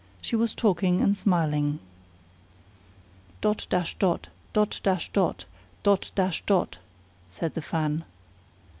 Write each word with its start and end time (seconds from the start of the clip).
She 0.19 0.35
was 0.35 0.55
talking 0.55 0.99
and 0.99 1.15
smiling. 1.15 1.77
"Dot 3.39 3.67
dash 3.69 3.93
dot! 3.99 4.29
Dot 4.51 4.79
dash 4.81 5.09
dot! 5.11 5.45
Dot 5.83 6.09
dash 6.15 6.41
dot!" 6.47 6.79
said 7.29 7.53
the 7.53 7.61
fan. 7.61 8.03